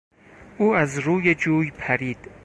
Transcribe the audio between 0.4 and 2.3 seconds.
او از روی جوی پرید.